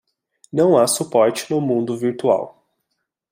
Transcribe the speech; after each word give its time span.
Não 0.51 0.79
há 0.79 0.87
suporte 0.87 1.51
no 1.53 1.61
mundo 1.61 1.95
virtual. 1.95 2.65